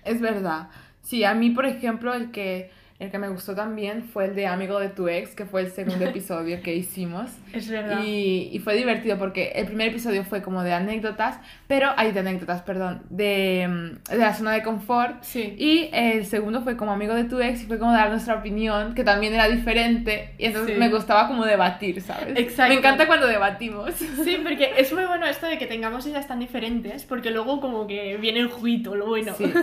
Es 0.04 0.20
verdad. 0.20 0.70
Sí, 1.02 1.24
a 1.24 1.34
mí, 1.34 1.50
por 1.52 1.66
ejemplo, 1.66 2.14
el 2.14 2.32
que, 2.32 2.72
el 3.04 3.12
que 3.12 3.18
me 3.20 3.30
gustó 3.30 3.54
también 3.56 4.04
fue 4.04 4.26
el 4.26 4.36
de 4.36 4.48
Amigo 4.48 4.80
de 4.80 4.90
tu 4.90 5.08
ex, 5.08 5.36
que 5.36 5.46
fue 5.46 5.62
el 5.62 5.72
segundo 5.72 6.06
episodio 6.10 6.62
que 6.62 6.76
hicimos. 6.76 7.30
Es 7.54 7.70
verdad. 7.70 8.02
Y, 8.04 8.50
y 8.52 8.60
fue 8.60 8.76
divertido 8.76 9.18
porque 9.18 9.52
el 9.56 9.66
primer 9.68 9.90
episodio 9.90 10.24
fue 10.24 10.42
como 10.42 10.64
de 10.64 10.74
anécdotas, 10.74 11.40
pero 11.68 11.90
hay 11.98 12.12
de 12.12 12.20
anécdotas, 12.22 12.62
perdón, 12.64 13.04
de, 13.10 13.68
mm, 13.70 14.10
de 14.12 14.18
la 14.18 14.34
zona 14.34 14.52
de 14.54 14.64
confort. 14.64 15.22
Sí. 15.24 15.56
Y 15.58 15.90
el 15.94 16.26
segundo 16.26 16.62
fue 16.62 16.76
como 16.78 16.92
amigo 16.92 17.14
de 17.14 17.26
tu 17.26 17.40
ex 17.40 17.64
y 17.64 17.66
fue 17.66 17.78
como 17.80 17.92
dar 17.94 18.10
nuestra 18.10 18.36
opinión, 18.36 18.96
que 18.96 19.04
también 19.04 19.34
era 19.34 19.48
diferente. 19.48 20.34
Y 20.38 20.46
entonces 20.46 20.74
Sí. 20.76 20.80
me 20.80 20.90
gustaba 20.90 21.28
como 21.28 21.46
debatir, 21.46 22.02
¿sabes? 22.02 22.38
Exacto. 22.38 22.74
Me 22.74 22.80
encanta 22.80 23.06
cuando 23.08 23.28
debatimos. 23.28 23.94
Sí, 23.96 24.38
porque 24.42 24.72
es 24.78 24.92
muy 24.94 25.06
bueno 25.06 25.26
esto 25.26 25.46
de 25.48 25.58
que 25.58 25.66
tengamos 25.68 26.06
ideas 26.08 26.28
tan 26.28 26.40
diferentes, 26.40 27.04
porque 27.04 27.32
luego 27.32 27.60
como 27.62 27.86
que 27.88 28.18
viene 28.18 28.40
el 28.40 28.48
juguito, 28.48 28.96
lo 28.96 29.08
bueno. 29.08 29.34
Sí. 29.38 29.46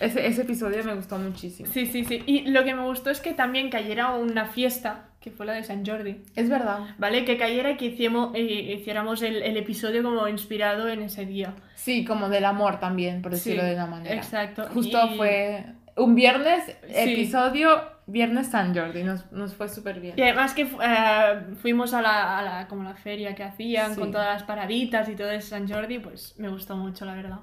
Ese, 0.00 0.26
ese 0.26 0.42
episodio 0.42 0.82
me 0.84 0.94
gustó 0.94 1.16
muchísimo. 1.18 1.68
sí, 1.70 1.86
sí, 1.86 2.04
sí. 2.04 2.22
Y 2.26 2.50
lo 2.50 2.64
que 2.64 2.74
me 2.74 2.81
gustó 2.86 3.10
es 3.10 3.20
que 3.20 3.32
también 3.34 3.70
cayera 3.70 4.10
una 4.14 4.46
fiesta, 4.46 5.08
que 5.20 5.30
fue 5.30 5.46
la 5.46 5.52
de 5.52 5.62
San 5.62 5.84
Jordi, 5.86 6.22
Es 6.34 6.48
verdad. 6.48 6.80
¿vale? 6.98 7.24
Que 7.24 7.36
cayera 7.36 7.70
y 7.72 7.76
que 7.76 7.86
hiciéramos, 7.86 8.32
eh, 8.34 8.40
hiciéramos 8.78 9.22
el, 9.22 9.42
el 9.42 9.56
episodio 9.56 10.02
como 10.02 10.26
inspirado 10.28 10.88
en 10.88 11.02
ese 11.02 11.24
día. 11.26 11.54
Sí, 11.76 12.04
como 12.04 12.28
del 12.28 12.44
amor 12.44 12.80
también, 12.80 13.22
por 13.22 13.32
decirlo 13.32 13.62
Sí, 13.62 13.68
de 13.68 13.74
una 13.74 13.86
manera. 13.86 14.14
Exacto. 14.16 14.66
Justo 14.74 14.98
Y- 15.12 15.16
fue 15.16 15.64
un 15.96 16.14
viernes, 16.14 16.64
Sí. 16.88 16.94
episodio, 16.94 17.82
viernes 18.06 18.48
San 18.48 18.74
Jordi, 18.74 19.04
nos, 19.04 19.30
nos 19.30 19.54
fue 19.54 19.68
súper 19.68 20.00
bien. 20.00 20.14
Y 20.18 20.22
además 20.22 20.54
que 20.54 20.62
eh, 20.62 21.40
fuimos 21.60 21.94
a 21.94 22.02
la, 22.02 22.38
a 22.38 22.42
la- 22.42 22.68
como 22.68 22.82
la 22.82 22.94
feria 22.94 23.34
que 23.36 23.44
hacían 23.44 23.94
Sí. 23.94 24.00
con 24.00 24.10
todas 24.10 24.26
las 24.34 24.42
paraditas 24.42 25.08
y 25.08 25.14
todo 25.14 25.30
eso 25.30 25.50
San 25.50 25.68
Jordi, 25.68 25.98
pues 26.00 26.34
me 26.38 26.48
gustó 26.48 26.76
mucho, 26.76 27.04
la 27.04 27.14
verdad. 27.14 27.38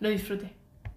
Lo 0.00 0.08
disfruté. 0.10 0.52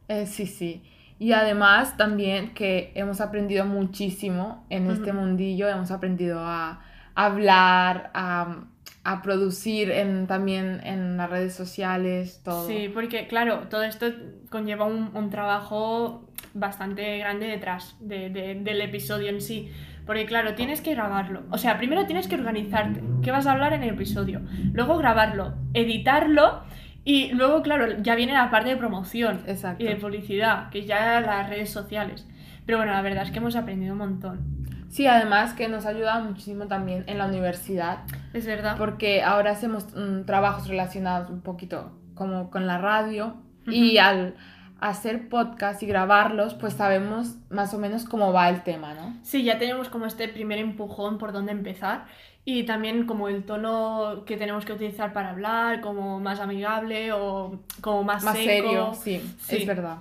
Eh, 0.10 0.26
sí, 0.26 0.46
sí. 0.46 0.84
Y 1.20 1.32
además 1.34 1.98
también 1.98 2.54
que 2.54 2.92
hemos 2.96 3.22
aprendido 3.22 3.66
muchísimo 3.66 4.66
en 4.70 4.92
este 4.92 5.14
mundillo, 5.14 5.68
hemos 5.68 5.90
aprendido 5.92 6.40
a 6.42 6.80
hablar, 7.16 8.12
a, 8.14 8.64
a 9.04 9.22
producir 9.24 9.90
en, 9.92 10.28
también 10.28 10.80
en 10.84 11.18
las 11.18 11.30
redes 11.30 11.56
sociales, 11.56 12.42
todo. 12.44 12.68
Sí, 12.68 12.90
porque 12.94 13.28
claro, 13.28 13.62
todo 13.70 13.84
esto 13.84 14.06
conlleva 14.52 14.86
un, 14.86 15.10
un 15.16 15.30
trabajo 15.30 16.30
bastante 16.54 17.18
grande 17.18 17.48
detrás 17.48 17.96
de- 18.00 18.30
de- 18.30 18.56
del 18.56 18.82
episodio 18.82 19.30
en 19.30 19.42
sí. 19.42 19.72
Porque 20.06 20.26
claro, 20.26 20.54
tienes 20.56 20.80
que 20.82 20.94
grabarlo. 20.94 21.44
O 21.52 21.58
sea, 21.58 21.78
primero 21.78 22.06
tienes 22.06 22.28
que 22.30 22.36
organizarte. 22.36 23.02
¿Qué 23.22 23.32
vas 23.32 23.46
a 23.46 23.52
hablar 23.52 23.74
en 23.74 23.84
el 23.84 23.90
episodio? 23.90 24.42
Luego 24.72 24.98
grabarlo, 24.98 25.56
editarlo 25.74 26.62
y 27.10 27.32
luego, 27.32 27.62
claro, 27.62 27.86
ya 28.02 28.16
viene 28.16 28.34
la 28.34 28.52
parte 28.52 28.70
de 28.70 28.76
promoción 28.76 29.42
Exacto. 29.48 29.82
y 29.82 29.88
de 29.88 29.96
publicidad, 29.96 30.70
que 30.70 30.86
ya 30.86 31.22
las 31.22 31.50
redes 31.50 31.70
sociales. 31.70 32.28
Pero 32.66 32.80
bueno, 32.80 32.92
la 32.92 33.02
verdad 33.02 33.24
es 33.24 33.32
que 33.32 33.38
hemos 33.38 33.56
aprendido 33.56 33.94
un 33.94 34.00
montón. 34.00 34.68
Sí, 34.90 35.08
además 35.08 35.54
que 35.54 35.70
nos 35.70 35.86
ha 35.86 35.90
ayudado 35.90 36.26
muchísimo 36.26 36.68
también 36.68 37.06
en 37.08 37.18
la 37.18 37.28
universidad, 37.28 38.00
Es 38.34 38.46
verdad. 38.46 38.76
porque 38.78 39.24
ahora 39.24 39.52
hacemos 39.52 39.88
mm, 39.96 40.26
trabajos 40.26 40.68
relacionados 40.68 41.30
un 41.30 41.40
poquito 41.42 41.98
como 42.14 42.50
con 42.50 42.68
la 42.68 42.78
radio 42.78 43.38
y 43.68 44.00
al 44.00 44.36
hacer 44.80 45.30
podcast 45.30 45.82
y 45.84 45.88
grabarlos, 45.88 46.56
pues 46.56 46.74
sabemos 46.74 47.38
más 47.50 47.74
o 47.74 47.80
menos 47.80 48.04
cómo 48.06 48.34
va 48.34 48.50
el 48.50 48.64
tema, 48.64 48.94
¿no? 48.94 49.16
Sí, 49.24 49.44
ya 49.44 49.58
tenemos 49.58 49.90
como 49.90 50.06
este 50.06 50.28
primer 50.28 50.60
empujón 50.60 51.18
por 51.18 51.32
dónde 51.32 51.52
empezar 51.54 52.06
y 52.50 52.64
también 52.64 53.06
como 53.06 53.28
el 53.28 53.44
tono 53.44 54.24
que 54.26 54.38
tenemos 54.38 54.64
que 54.64 54.72
utilizar 54.72 55.12
para 55.12 55.32
hablar, 55.32 55.82
como 55.82 56.18
más 56.22 56.40
amigable 56.40 57.12
o 57.12 57.60
como 57.82 58.06
más, 58.06 58.24
Más 58.24 58.38
seco. 58.38 58.46
serio, 58.50 58.94
sí, 58.94 59.22
Sí. 59.42 59.58
es 59.58 59.66
verdad. 59.66 59.98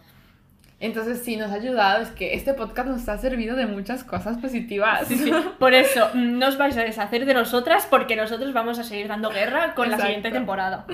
Entonces 0.79 1.25
sí, 1.25 1.37
nos 1.37 1.51
ha 1.51 1.55
ayudado, 1.55 2.03
es 2.05 2.11
que 2.11 2.35
este 2.35 2.55
podcast 2.55 2.89
nos 2.89 3.09
ha 3.09 3.19
servido 3.19 3.57
de 3.57 3.67
muchas 3.67 4.05
cosas 4.05 4.39
positivas. 4.39 5.09
Sí, 5.09 5.17
sí. 5.17 5.33
Por 5.59 5.75
eso, 5.75 6.11
no 6.15 6.47
os 6.47 6.57
vais 6.57 6.77
a 6.77 6.83
deshacer 6.83 7.27
de 7.27 7.35
nosotras 7.35 7.85
porque 7.91 8.15
nosotros 8.15 8.53
vamos 8.53 8.79
a 8.79 8.85
seguir 8.85 9.09
dando 9.09 9.31
guerra 9.31 9.75
con 9.75 9.89
la 9.91 9.97
Exacto. 9.97 10.07
siguiente 10.07 10.31
temporada. 10.31 10.87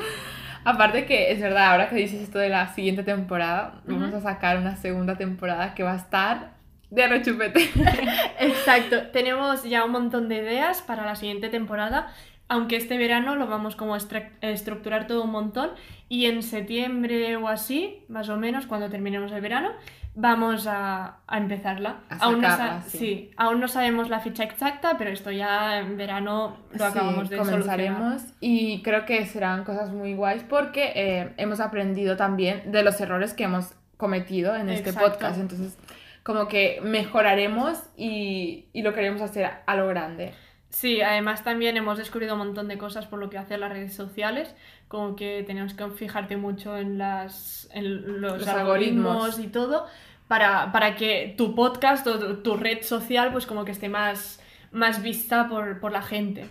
Aparte 0.65 1.05
que 1.05 1.33
es 1.33 1.41
verdad, 1.43 1.73
ahora 1.73 1.91
que 1.91 1.97
dices 1.97 2.23
esto 2.23 2.39
de 2.39 2.49
la 2.49 2.69
siguiente 2.69 3.03
temporada, 3.03 3.75
Ujú. 3.87 3.97
vamos 4.01 4.15
a 4.15 4.21
sacar 4.23 4.57
una 4.57 4.77
segunda 4.77 5.17
temporada 5.17 5.75
que 5.75 5.83
va 5.83 5.93
a 5.93 5.97
estar 5.97 6.62
de 6.93 7.09
rechupete. 7.09 7.71
Exacto, 8.39 9.09
tenemos 9.13 9.65
ya 9.65 9.85
un 9.85 9.93
montón 9.93 10.29
de 10.29 10.37
ideas 10.37 10.83
para 10.83 11.05
la 11.05 11.17
siguiente 11.17 11.49
temporada, 11.49 12.13
aunque 12.49 12.77
este 12.77 12.99
verano 12.99 13.35
lo 13.35 13.47
vamos 13.47 13.77
como 13.77 13.95
a 13.95 13.99
estructurar 14.43 15.07
todo 15.07 15.25
un 15.25 15.31
montón 15.31 15.71
y 16.09 16.27
en 16.27 16.43
septiembre 16.43 17.37
o 17.37 17.49
así, 17.49 18.05
más 18.09 18.29
o 18.29 18.37
menos, 18.37 18.67
cuando 18.67 18.91
terminemos 18.91 19.33
el 19.33 19.41
verano, 19.41 19.71
vamos 20.15 20.67
a, 20.67 21.17
a 21.27 21.39
empezarla. 21.39 22.01
A 22.11 22.17
aún, 22.27 22.43
no 22.43 22.51
sacarla, 22.51 22.83
sa- 22.83 22.89
sí. 22.91 22.99
sí, 22.99 23.31
aún 23.39 23.61
no 23.61 23.69
sabemos 23.69 24.11
la 24.11 24.21
fecha 24.21 24.45
exacta, 24.45 24.99
pero 24.99 25.09
esto 25.11 25.31
ya 25.31 25.79
en 25.79 25.97
verano 25.97 26.59
lo 26.75 26.85
acabamos 26.85 27.29
Sí, 27.29 27.35
de 27.35 27.37
solucionar. 27.39 27.61
comenzaremos 27.63 28.23
y 28.41 28.83
creo 28.83 29.07
que 29.07 29.25
serán 29.25 29.65
cosas 29.65 29.91
muy 29.91 30.13
guays 30.15 30.43
porque 30.43 30.93
eh, 30.95 31.33
hemos 31.39 31.61
aprendido 31.61 32.19
también 32.19 32.71
de 32.71 32.83
los 32.83 33.01
errores 33.01 33.33
que 33.33 33.45
hemos 33.45 33.73
cometido 33.97 34.55
en 34.57 34.69
este 34.69 34.91
Exacto. 34.91 35.13
podcast. 35.13 35.41
Entonces, 35.41 35.79
como 36.23 36.49
que 36.49 36.81
mejoraremos 36.83 37.79
y, 37.97 38.67
y 38.73 38.83
lo 38.83 38.93
queremos 38.93 39.21
hacer 39.23 39.51
a 39.67 39.77
lo 39.77 39.89
grande. 39.89 40.35
Sí, 40.69 41.03
además 41.03 41.45
también 41.45 41.77
hemos 41.77 41.99
descubierto 41.99 42.35
un 42.35 42.39
montón 42.47 42.67
de 42.67 42.79
cosas 42.79 43.07
por 43.07 43.19
lo 43.19 43.29
que 43.29 43.37
hace 43.37 43.59
las 43.59 43.71
redes 43.71 43.95
sociales, 43.95 44.55
como 44.89 45.17
que 45.17 45.45
tenemos 45.47 45.75
que 45.75 45.87
fijarte 45.91 46.37
mucho 46.39 46.79
en, 46.79 46.97
las, 46.97 47.69
en 47.75 48.23
los, 48.23 48.39
Los 48.39 48.49
algoritmos, 48.49 49.17
algoritmos. 49.17 49.39
y 49.39 49.49
todo, 49.49 49.87
para, 50.29 50.73
para 50.73 50.95
que 50.97 51.35
tu 51.37 51.55
podcast 51.55 52.07
o 52.07 52.19
tu, 52.19 52.43
tu 52.43 52.57
red 52.57 52.83
social 52.83 53.33
pues 53.33 53.45
como 53.45 53.67
que 53.67 53.73
esté 53.73 53.91
más, 53.91 54.41
más 54.71 55.03
vista 55.03 55.47
por, 55.49 55.79
por 55.79 55.93
la 55.93 56.01
gente. 56.03 56.49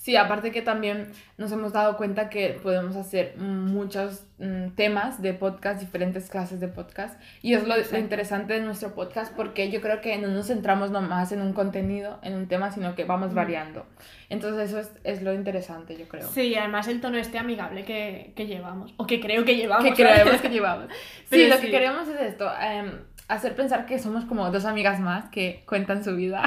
Sí, 0.00 0.16
aparte 0.16 0.50
que 0.50 0.62
también 0.62 1.12
nos 1.36 1.52
hemos 1.52 1.74
dado 1.74 1.98
cuenta 1.98 2.30
que 2.30 2.58
podemos 2.62 2.96
hacer 2.96 3.36
muchos 3.36 4.24
mm, 4.38 4.68
temas 4.68 5.20
de 5.20 5.34
podcast, 5.34 5.78
diferentes 5.78 6.30
clases 6.30 6.58
de 6.58 6.68
podcast. 6.68 7.20
Y 7.42 7.52
es 7.52 7.68
lo, 7.68 7.74
interesante 7.98 8.54
de 8.54 8.60
nuestro 8.60 8.94
podcast 8.94 9.30
porque 9.36 9.70
yo 9.70 9.82
creo 9.82 10.00
que 10.00 10.16
no 10.16 10.28
nos 10.28 10.46
centramos 10.46 10.90
nomás 10.90 11.32
en 11.32 11.42
un 11.42 11.52
contenido, 11.52 12.18
en 12.22 12.34
un 12.34 12.48
tema, 12.48 12.72
sino 12.72 12.94
que 12.94 13.04
vamos 13.04 13.32
Mm. 13.32 13.34
variando. 13.34 13.86
Entonces 14.30 14.70
eso 14.70 14.80
es, 14.80 14.90
es 15.04 15.22
lo 15.22 15.34
interesante, 15.34 15.94
yo 15.98 16.08
creo. 16.08 16.26
Sí, 16.28 16.54
además 16.54 16.88
el 16.88 17.02
tono 17.02 17.18
este 17.18 17.36
amigable 17.36 17.84
que, 17.84 18.32
que 18.34 18.46
llevamos, 18.46 18.94
o 18.96 19.06
que 19.06 19.20
creo 19.20 19.44
que 19.44 19.56
llevamos. 19.56 19.84
que 19.84 19.92
creemos 19.92 20.40
que 20.40 20.48
llevamos. 20.48 20.86
Sí, 21.28 21.46
lo 21.46 21.56
sí. 21.56 21.66
que 21.66 21.70
queremos 21.70 22.08
es 22.08 22.18
esto, 22.22 22.50
em, 22.58 22.90
hacer 23.28 23.54
pensar 23.54 23.84
que 23.84 23.98
somos 23.98 24.24
como 24.24 24.50
dos 24.50 24.64
amigas 24.64 24.98
más 24.98 25.28
que 25.28 25.62
cuentan 25.66 26.02
su 26.02 26.16
vida. 26.16 26.42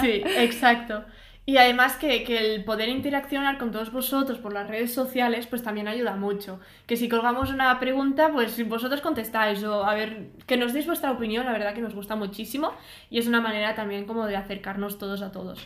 Sí, 0.00 0.22
exacto. 0.38 1.04
Y 1.46 1.58
además 1.58 1.96
que, 1.96 2.24
que 2.24 2.54
el 2.54 2.64
poder 2.64 2.88
interaccionar 2.88 3.58
con 3.58 3.70
todos 3.70 3.92
vosotros 3.92 4.38
por 4.38 4.54
las 4.54 4.66
redes 4.66 4.94
sociales, 4.94 5.46
pues 5.46 5.62
también 5.62 5.88
ayuda 5.88 6.16
mucho. 6.16 6.58
Que 6.86 6.96
si 6.96 7.08
colgamos 7.08 7.50
una 7.50 7.78
pregunta, 7.78 8.30
pues 8.32 8.66
vosotros 8.66 9.02
contestáis 9.02 9.62
o 9.62 9.84
a 9.84 9.94
ver, 9.94 10.30
que 10.46 10.56
nos 10.56 10.72
deis 10.72 10.86
vuestra 10.86 11.12
opinión, 11.12 11.44
la 11.44 11.52
verdad 11.52 11.74
que 11.74 11.82
nos 11.82 11.94
gusta 11.94 12.16
muchísimo 12.16 12.72
y 13.10 13.18
es 13.18 13.26
una 13.26 13.42
manera 13.42 13.74
también 13.74 14.06
como 14.06 14.26
de 14.26 14.36
acercarnos 14.36 14.98
todos 14.98 15.20
a 15.20 15.32
todos. 15.32 15.60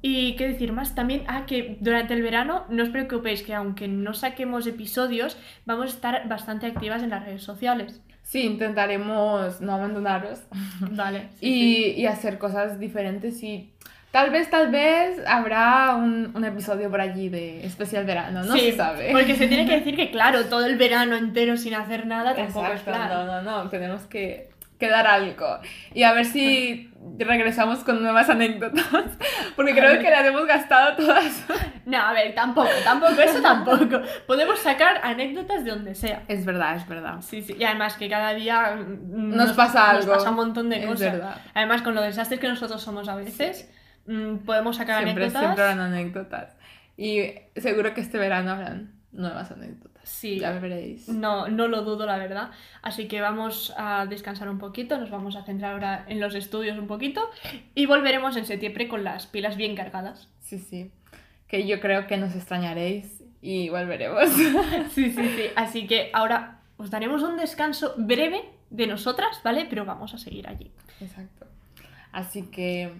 Y 0.00 0.36
qué 0.36 0.48
decir 0.48 0.72
más, 0.72 0.94
también, 0.94 1.24
ah, 1.26 1.44
que 1.44 1.76
durante 1.80 2.14
el 2.14 2.22
verano 2.22 2.64
no 2.68 2.84
os 2.84 2.88
preocupéis 2.88 3.42
que 3.42 3.52
aunque 3.52 3.88
no 3.88 4.14
saquemos 4.14 4.66
episodios, 4.66 5.36
vamos 5.66 5.86
a 5.86 5.94
estar 5.94 6.28
bastante 6.28 6.66
activas 6.66 7.02
en 7.02 7.10
las 7.10 7.24
redes 7.24 7.42
sociales. 7.42 8.00
Sí, 8.22 8.42
intentaremos 8.42 9.60
no 9.60 9.72
abandonaros 9.72 10.40
Vale. 10.92 11.30
y, 11.40 11.92
y 11.92 12.06
hacer 12.06 12.38
cosas 12.38 12.78
diferentes 12.78 13.42
y 13.42 13.72
tal 14.10 14.30
vez, 14.30 14.50
tal 14.50 14.70
vez 14.70 15.20
habrá 15.26 15.94
un, 15.96 16.30
un 16.34 16.44
episodio 16.44 16.90
por 16.90 17.00
allí 17.00 17.28
de 17.28 17.64
especial 17.66 18.04
verano, 18.04 18.42
no 18.42 18.52
Sí, 18.54 18.70
se 18.70 18.76
sabe. 18.76 19.10
Porque 19.12 19.34
se 19.36 19.48
tiene 19.48 19.66
que 19.66 19.76
decir 19.78 19.96
que, 19.96 20.10
claro, 20.10 20.44
todo 20.46 20.64
el 20.66 20.76
verano 20.76 21.16
entero 21.16 21.56
sin 21.56 21.74
hacer 21.74 22.06
nada 22.06 22.34
tampoco 22.34 22.66
es 22.66 22.80
Exacto, 22.80 22.90
plan. 22.92 23.08
no, 23.08 23.42
no, 23.42 23.64
no, 23.64 23.68
tenemos 23.70 24.02
que, 24.06 24.50
que 24.78 24.88
dar 24.88 25.06
algo 25.06 25.58
y 25.94 26.02
a 26.04 26.12
ver 26.12 26.24
si 26.24 26.90
regresamos 27.18 27.80
con 27.84 28.02
nuevas 28.02 28.28
anécdotas, 28.28 28.84
porque 29.56 29.72
creo 29.72 30.00
que 30.00 30.10
las 30.10 30.24
hemos 30.26 30.46
gastado 30.46 30.96
todas. 30.96 31.44
No, 31.86 31.96
a 31.98 32.12
ver, 32.12 32.34
tampoco, 32.34 32.68
tampoco, 32.84 33.20
eso 33.20 33.40
tampoco. 33.40 34.00
Podemos 34.26 34.58
sacar 34.58 35.00
anécdotas 35.02 35.64
de 35.64 35.70
donde 35.70 35.94
sea. 35.94 36.22
Es 36.28 36.44
verdad, 36.44 36.76
es 36.76 36.86
verdad. 36.88 37.16
Sí, 37.20 37.40
sí. 37.42 37.56
Y 37.58 37.64
además 37.64 37.96
que 37.96 38.08
cada 38.10 38.34
día 38.34 38.76
mm, 38.76 39.34
Nos 39.36 39.52
pasa 39.52 39.92
Nos 39.94 40.02
algo. 40.02 40.14
pasa 40.14 40.30
un 40.30 40.36
montón 40.36 40.68
de 40.70 40.80
Es 40.80 40.86
cosas. 40.86 41.12
verdad. 41.12 41.36
Además, 41.54 41.80
con 41.82 41.94
los 41.94 42.04
desastres 42.04 42.40
que 42.40 42.48
nosotros 42.48 42.82
somos 42.82 43.08
a 43.08 43.16
veces, 43.16 43.70
mm, 44.08 44.38
podemos 44.38 44.76
sacar 44.76 45.02
Siempre, 45.04 45.24
anécdotas. 45.24 45.42
siempre 45.42 45.64
habrán 45.64 45.80
anécdotas. 45.80 46.56
Y 46.96 47.30
seguro 47.56 47.94
que 47.94 48.00
este 48.00 48.18
verano 48.18 48.50
habrán 48.50 48.92
nuevas 49.12 49.50
anécdotas. 49.50 50.08
Sí. 50.08 50.38
Ya 50.40 50.52
veréis. 50.58 51.08
No, 51.08 51.48
no 51.48 51.68
lo 51.68 51.82
dudo, 51.82 52.06
la 52.06 52.18
verdad. 52.18 52.50
Así 52.82 53.06
que 53.08 53.20
vamos 53.20 53.72
a 53.76 54.06
descansar 54.06 54.48
un 54.48 54.58
poquito, 54.58 54.98
nos 54.98 55.10
vamos 55.10 55.36
a 55.36 55.44
centrar 55.44 55.72
ahora 55.74 56.04
en 56.08 56.18
los 56.20 56.34
estudios 56.34 56.78
un 56.78 56.86
poquito 56.86 57.28
y 57.74 57.86
volveremos 57.86 58.36
en 58.36 58.46
septiembre 58.46 58.88
con 58.88 59.04
las 59.04 59.26
pilas 59.26 59.56
bien 59.56 59.76
cargadas. 59.76 60.28
Sí, 60.40 60.58
sí. 60.58 60.90
Que 61.46 61.66
yo 61.66 61.80
creo 61.80 62.06
que 62.06 62.16
nos 62.16 62.34
extrañaréis 62.34 63.22
y 63.40 63.68
volveremos. 63.68 64.24
Sí, 64.90 65.10
sí, 65.12 65.28
sí. 65.36 65.44
Así 65.56 65.86
que 65.86 66.10
ahora 66.12 66.60
os 66.76 66.90
daremos 66.90 67.22
un 67.22 67.36
descanso 67.36 67.94
breve 67.96 68.42
de 68.70 68.86
nosotras, 68.86 69.40
¿vale? 69.44 69.66
Pero 69.68 69.84
vamos 69.84 70.14
a 70.14 70.18
seguir 70.18 70.48
allí. 70.48 70.70
Exacto. 71.00 71.46
Así 72.12 72.42
que 72.50 72.92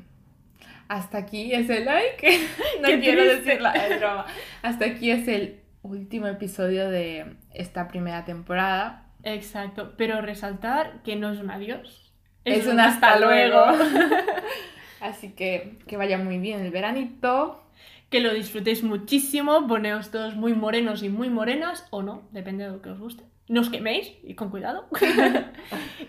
hasta 0.89 1.19
aquí 1.19 1.53
es 1.53 1.69
el 1.71 1.85
like. 1.85 2.41
No 2.81 2.89
quiero 3.01 3.25
decirlo, 3.25 3.71
es 3.73 3.99
broma. 3.99 4.27
Hasta 4.63 4.87
aquí 4.87 5.11
es 5.11 5.29
el 5.29 5.61
último 5.83 6.27
episodio 6.27 6.89
de 6.91 7.37
esta 7.53 7.89
primera 7.89 8.25
temporada. 8.25 9.07
Exacto. 9.23 9.95
Pero 9.97 10.21
resaltar 10.21 11.03
que 11.03 11.17
no 11.17 11.31
es 11.31 11.41
un 11.41 11.51
adiós. 11.51 12.13
Es, 12.45 12.67
un 12.67 12.81
hasta 12.81 13.19
luego. 13.19 13.65
Así 15.01 15.33
que 15.33 15.79
que 15.87 15.97
vaya 15.97 16.19
muy 16.19 16.39
bien 16.39 16.61
el 16.61 16.71
veranito. 16.71 17.65
Que 18.11 18.21
lo 18.21 18.33
disfrutéis 18.33 18.83
muchísimo, 18.83 19.67
poneos 19.67 20.11
todos 20.11 20.35
muy 20.35 20.55
morenos 20.55 21.03
y 21.03 21.11
muy 21.11 21.29
morenas, 21.29 21.87
o 21.91 22.03
no, 22.03 22.27
depende 22.33 22.65
de 22.65 22.71
lo 22.71 22.81
que 22.81 22.89
os 22.89 22.99
guste. 22.99 23.25
No 23.49 23.61
os 23.61 23.69
queméis, 23.69 24.15
y 24.23 24.35
con 24.35 24.49
cuidado. 24.49 24.89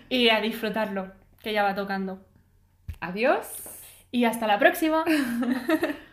y 0.08 0.30
a 0.30 0.40
disfrutarlo, 0.40 1.12
que 1.42 1.52
ya 1.52 1.62
va 1.62 1.74
tocando. 1.74 2.18
Adiós. 3.00 3.79
Y 4.12 4.24
hasta 4.24 4.46
la 4.46 4.58
próxima. 4.58 5.04